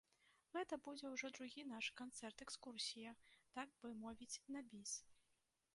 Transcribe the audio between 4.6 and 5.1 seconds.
біс.